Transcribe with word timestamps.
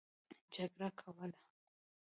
جګړه 0.55 0.89
کوله. 0.99 1.27